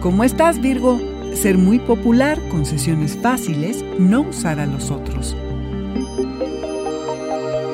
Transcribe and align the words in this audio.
¿Cómo 0.00 0.22
estás, 0.22 0.60
Virgo? 0.60 1.00
Ser 1.34 1.58
muy 1.58 1.80
popular, 1.80 2.40
con 2.48 2.64
sesiones 2.64 3.16
fáciles, 3.16 3.84
no 3.98 4.20
usar 4.20 4.60
a 4.60 4.66
los 4.66 4.90
otros. 4.90 5.36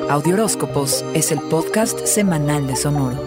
Audioróscopos 0.08 1.04
es 1.14 1.30
el 1.30 1.40
podcast 1.42 2.06
semanal 2.06 2.66
de 2.66 2.74
Sonoro. 2.74 3.20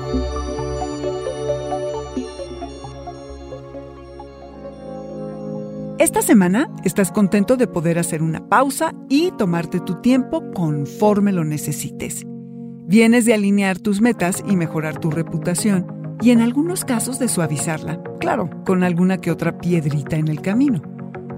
Esta 5.99 6.21
semana 6.21 6.69
estás 6.83 7.11
contento 7.11 7.57
de 7.57 7.67
poder 7.67 7.99
hacer 7.99 8.21
una 8.21 8.49
pausa 8.49 8.93
y 9.07 9.31
tomarte 9.37 9.79
tu 9.79 10.01
tiempo 10.01 10.43
conforme 10.53 11.31
lo 11.31 11.43
necesites. 11.43 12.25
Vienes 12.87 13.25
de 13.25 13.33
alinear 13.33 13.79
tus 13.79 13.99
metas 13.99 14.43
y 14.47 14.55
mejorar 14.55 14.99
tu 14.99 15.09
reputación 15.09 15.87
y 16.21 16.29
en 16.29 16.39
algunos 16.39 16.85
casos 16.85 17.17
de 17.17 17.27
suavizarla, 17.27 17.99
claro, 18.19 18.47
con 18.63 18.83
alguna 18.83 19.17
que 19.17 19.31
otra 19.31 19.57
piedrita 19.57 20.17
en 20.17 20.27
el 20.27 20.41
camino. 20.41 20.83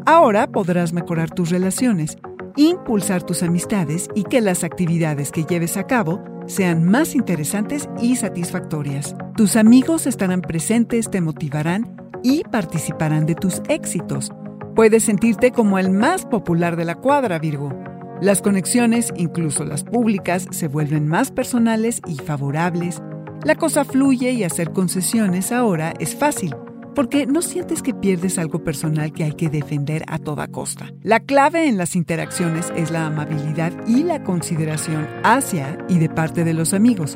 Ahora 0.06 0.48
podrás 0.48 0.92
mejorar 0.92 1.30
tus 1.30 1.50
relaciones, 1.50 2.18
impulsar 2.58 3.24
tus 3.24 3.44
amistades 3.44 4.10
y 4.14 4.24
que 4.24 4.42
las 4.42 4.66
actividades 4.66 5.32
que 5.32 5.46
lleves 5.46 5.78
a 5.78 5.88
cabo 5.88 6.22
sean 6.48 6.84
más 6.84 7.16
interesantes 7.16 7.88
y 8.02 8.18
satisfactorias. 8.18 9.16
Tus 9.38 9.56
amigos 9.56 10.06
estarán 10.06 10.42
presentes, 10.42 11.10
te 11.10 11.22
motivarán 11.22 11.96
y 12.24 12.44
participarán 12.44 13.26
de 13.26 13.36
tus 13.36 13.62
éxitos. 13.70 14.34
Puedes 14.76 15.06
sentirte 15.06 15.52
como 15.52 15.80
el 15.80 15.92
más 15.92 16.26
popular 16.26 16.76
de 16.76 16.84
la 16.84 16.96
cuadra, 16.96 17.40
Virgo. 17.40 17.87
Las 18.20 18.42
conexiones, 18.42 19.14
incluso 19.16 19.64
las 19.64 19.84
públicas, 19.84 20.48
se 20.50 20.68
vuelven 20.68 21.08
más 21.08 21.30
personales 21.30 22.02
y 22.08 22.16
favorables. 22.16 23.00
La 23.44 23.54
cosa 23.54 23.86
fluye 23.86 24.32
y 24.32 24.44
hacer 24.44 24.72
concesiones 24.72 25.52
ahora 25.52 25.94
es 26.00 26.16
fácil, 26.16 26.56
porque 26.96 27.28
no 27.28 27.44
sientes 27.44 27.84
que 27.84 27.94
pierdes 27.94 28.40
algo 28.40 28.64
personal 28.64 29.14
que 29.14 29.24
hay 29.24 29.34
que 29.34 29.50
defender 29.50 30.04
a 30.08 30.18
toda 30.18 30.48
costa. 30.48 30.92
La 31.04 31.20
clave 31.20 31.68
en 31.68 31.78
las 31.78 31.96
interacciones 31.96 32.74
es 32.76 32.90
la 32.90 33.06
amabilidad 33.06 33.72
y 33.88 34.02
la 34.02 34.24
consideración 34.24 35.08
hacia 35.24 35.78
y 35.88 36.00
de 36.00 36.10
parte 36.10 36.44
de 36.44 36.56
los 36.56 36.74
amigos. 36.74 37.16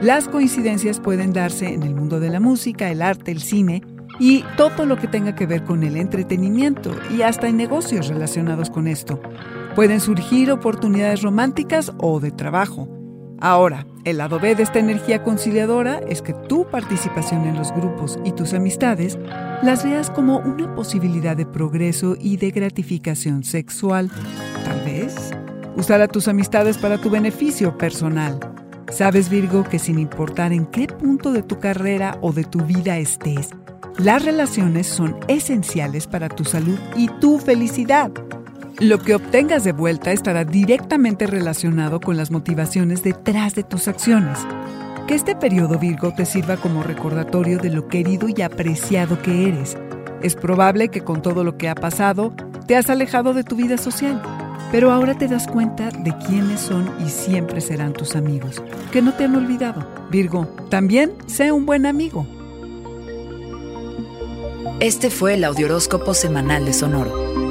Las 0.00 0.28
coincidencias 0.28 0.98
pueden 0.98 1.34
darse 1.34 1.74
en 1.74 1.82
el 1.82 1.94
mundo 1.94 2.20
de 2.20 2.30
la 2.30 2.40
música, 2.40 2.90
el 2.90 3.02
arte, 3.02 3.32
el 3.32 3.42
cine 3.42 3.82
y 4.18 4.44
todo 4.56 4.86
lo 4.86 4.96
que 4.96 5.08
tenga 5.08 5.34
que 5.34 5.44
ver 5.44 5.64
con 5.64 5.82
el 5.82 5.98
entretenimiento 5.98 6.96
y 7.14 7.20
hasta 7.20 7.48
en 7.48 7.58
negocios 7.58 8.08
relacionados 8.08 8.70
con 8.70 8.88
esto. 8.88 9.20
Pueden 9.78 10.00
surgir 10.00 10.50
oportunidades 10.50 11.22
románticas 11.22 11.92
o 11.98 12.18
de 12.18 12.32
trabajo. 12.32 12.88
Ahora, 13.38 13.86
el 14.02 14.18
lado 14.18 14.40
B 14.40 14.56
de 14.56 14.64
esta 14.64 14.80
energía 14.80 15.22
conciliadora 15.22 16.00
es 16.08 16.20
que 16.20 16.32
tu 16.32 16.68
participación 16.68 17.44
en 17.44 17.54
los 17.54 17.70
grupos 17.70 18.18
y 18.24 18.32
tus 18.32 18.54
amistades 18.54 19.16
las 19.62 19.84
veas 19.84 20.10
como 20.10 20.38
una 20.38 20.74
posibilidad 20.74 21.36
de 21.36 21.46
progreso 21.46 22.16
y 22.18 22.38
de 22.38 22.50
gratificación 22.50 23.44
sexual. 23.44 24.10
Tal 24.64 24.80
vez 24.84 25.30
usar 25.76 26.00
a 26.00 26.08
tus 26.08 26.26
amistades 26.26 26.76
para 26.76 26.98
tu 26.98 27.08
beneficio 27.08 27.78
personal. 27.78 28.40
Sabes, 28.90 29.30
Virgo, 29.30 29.62
que 29.62 29.78
sin 29.78 30.00
importar 30.00 30.52
en 30.52 30.66
qué 30.66 30.88
punto 30.88 31.30
de 31.30 31.44
tu 31.44 31.60
carrera 31.60 32.18
o 32.20 32.32
de 32.32 32.42
tu 32.42 32.64
vida 32.64 32.98
estés, 32.98 33.50
las 33.96 34.24
relaciones 34.24 34.88
son 34.88 35.16
esenciales 35.28 36.08
para 36.08 36.28
tu 36.28 36.44
salud 36.44 36.80
y 36.96 37.06
tu 37.20 37.38
felicidad. 37.38 38.10
Lo 38.80 39.00
que 39.00 39.16
obtengas 39.16 39.64
de 39.64 39.72
vuelta 39.72 40.12
estará 40.12 40.44
directamente 40.44 41.26
relacionado 41.26 41.98
con 41.98 42.16
las 42.16 42.30
motivaciones 42.30 43.02
detrás 43.02 43.56
de 43.56 43.64
tus 43.64 43.88
acciones. 43.88 44.38
Que 45.08 45.16
este 45.16 45.34
periodo 45.34 45.80
Virgo 45.80 46.14
te 46.14 46.24
sirva 46.24 46.56
como 46.58 46.84
recordatorio 46.84 47.58
de 47.58 47.70
lo 47.70 47.88
querido 47.88 48.28
y 48.28 48.40
apreciado 48.40 49.20
que 49.20 49.48
eres. 49.48 49.76
Es 50.22 50.36
probable 50.36 50.90
que 50.90 51.02
con 51.02 51.22
todo 51.22 51.42
lo 51.42 51.56
que 51.56 51.68
ha 51.68 51.74
pasado 51.74 52.32
te 52.68 52.76
has 52.76 52.88
alejado 52.88 53.34
de 53.34 53.42
tu 53.42 53.56
vida 53.56 53.78
social, 53.78 54.22
pero 54.70 54.92
ahora 54.92 55.18
te 55.18 55.26
das 55.26 55.48
cuenta 55.48 55.90
de 55.90 56.14
quiénes 56.28 56.60
son 56.60 56.88
y 57.04 57.08
siempre 57.08 57.60
serán 57.60 57.94
tus 57.94 58.14
amigos, 58.14 58.62
que 58.92 59.02
no 59.02 59.12
te 59.12 59.24
han 59.24 59.34
olvidado. 59.34 59.84
Virgo, 60.08 60.46
también 60.70 61.14
sé 61.26 61.50
un 61.50 61.66
buen 61.66 61.84
amigo. 61.84 62.28
Este 64.78 65.10
fue 65.10 65.34
el 65.34 65.42
Audioróscopo 65.42 66.14
Semanal 66.14 66.64
de 66.64 66.72
Sonoro. 66.72 67.27